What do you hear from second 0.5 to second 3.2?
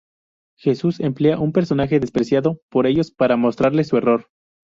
Jesús emplea un personaje despreciado por ellos